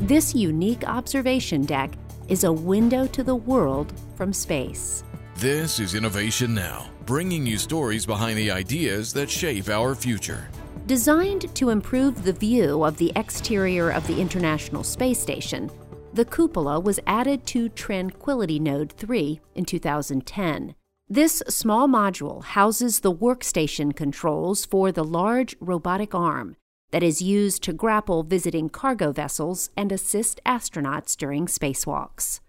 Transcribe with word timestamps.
This 0.00 0.34
unique 0.34 0.88
observation 0.88 1.66
deck 1.66 1.90
is 2.26 2.44
a 2.44 2.52
window 2.52 3.06
to 3.08 3.22
the 3.22 3.36
world 3.36 3.92
from 4.16 4.32
space. 4.32 5.04
This 5.36 5.78
is 5.78 5.94
Innovation 5.94 6.54
Now, 6.54 6.88
bringing 7.04 7.44
you 7.44 7.58
stories 7.58 8.06
behind 8.06 8.38
the 8.38 8.50
ideas 8.50 9.12
that 9.12 9.28
shape 9.28 9.68
our 9.68 9.94
future. 9.94 10.48
Designed 10.86 11.54
to 11.54 11.68
improve 11.68 12.24
the 12.24 12.32
view 12.32 12.82
of 12.82 12.96
the 12.96 13.12
exterior 13.14 13.90
of 13.90 14.06
the 14.06 14.18
International 14.18 14.82
Space 14.82 15.20
Station, 15.20 15.70
the 16.14 16.24
cupola 16.24 16.80
was 16.80 16.98
added 17.06 17.46
to 17.48 17.68
Tranquility 17.68 18.58
Node 18.58 18.92
3 18.92 19.38
in 19.54 19.66
2010. 19.66 20.74
This 21.10 21.42
small 21.48 21.86
module 21.86 22.42
houses 22.42 23.00
the 23.00 23.12
workstation 23.12 23.94
controls 23.94 24.64
for 24.64 24.92
the 24.92 25.04
large 25.04 25.56
robotic 25.60 26.14
arm 26.14 26.56
that 26.90 27.02
is 27.02 27.22
used 27.22 27.62
to 27.62 27.72
grapple 27.72 28.22
visiting 28.22 28.68
cargo 28.68 29.12
vessels 29.12 29.70
and 29.76 29.92
assist 29.92 30.40
astronauts 30.44 31.16
during 31.16 31.46
spacewalks. 31.46 32.40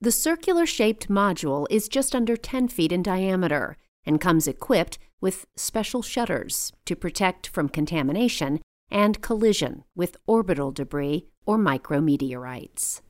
The 0.00 0.12
circular 0.12 0.66
shaped 0.66 1.08
module 1.08 1.66
is 1.70 1.88
just 1.88 2.14
under 2.14 2.36
10 2.36 2.68
feet 2.68 2.92
in 2.92 3.02
diameter 3.02 3.76
and 4.04 4.20
comes 4.20 4.48
equipped 4.48 4.98
with 5.20 5.46
special 5.56 6.02
shutters 6.02 6.72
to 6.86 6.96
protect 6.96 7.46
from 7.46 7.68
contamination 7.68 8.60
and 8.90 9.22
collision 9.22 9.84
with 9.94 10.16
orbital 10.26 10.72
debris 10.72 11.26
or 11.46 11.56
micrometeorites. 11.56 13.00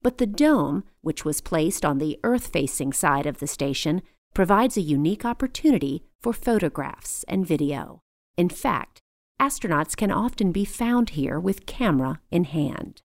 But 0.00 0.18
the 0.18 0.26
dome, 0.26 0.84
which 1.00 1.24
was 1.24 1.40
placed 1.40 1.84
on 1.84 1.98
the 1.98 2.18
Earth 2.24 2.46
facing 2.46 2.92
side 2.92 3.26
of 3.26 3.38
the 3.38 3.46
station, 3.46 4.02
provides 4.34 4.76
a 4.76 4.80
unique 4.80 5.24
opportunity 5.24 6.02
for 6.20 6.32
photographs 6.32 7.24
and 7.28 7.46
video. 7.46 8.00
In 8.36 8.48
fact, 8.48 9.00
astronauts 9.40 9.96
can 9.96 10.10
often 10.10 10.52
be 10.52 10.64
found 10.64 11.10
here 11.10 11.38
with 11.38 11.66
camera 11.66 12.20
in 12.30 12.44
hand. 12.44 13.02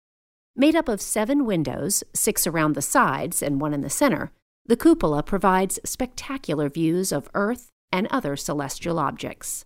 Made 0.54 0.74
up 0.74 0.88
of 0.88 1.00
seven 1.00 1.44
windows, 1.44 2.02
six 2.14 2.46
around 2.46 2.74
the 2.74 2.82
sides 2.82 3.42
and 3.42 3.60
one 3.60 3.72
in 3.72 3.80
the 3.80 3.90
center, 3.90 4.32
the 4.66 4.76
cupola 4.76 5.22
provides 5.22 5.78
spectacular 5.84 6.68
views 6.68 7.12
of 7.12 7.30
Earth 7.32 7.70
and 7.90 8.06
other 8.10 8.36
celestial 8.36 8.98
objects. 8.98 9.64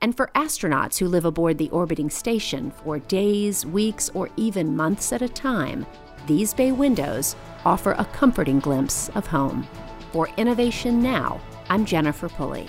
And 0.00 0.16
for 0.16 0.30
astronauts 0.34 0.98
who 0.98 1.06
live 1.06 1.24
aboard 1.24 1.58
the 1.58 1.70
orbiting 1.70 2.10
station 2.10 2.72
for 2.72 2.98
days, 2.98 3.64
weeks, 3.64 4.10
or 4.14 4.28
even 4.36 4.76
months 4.76 5.12
at 5.12 5.22
a 5.22 5.28
time, 5.28 5.86
these 6.26 6.52
bay 6.52 6.72
windows 6.72 7.36
offer 7.64 7.92
a 7.92 8.04
comforting 8.06 8.58
glimpse 8.58 9.08
of 9.10 9.26
home. 9.26 9.66
For 10.12 10.28
Innovation 10.36 11.00
Now, 11.02 11.40
I'm 11.70 11.86
Jennifer 11.86 12.28
Pulley. 12.28 12.68